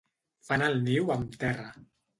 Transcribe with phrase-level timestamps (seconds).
[0.47, 1.73] Fan el niu amb terra.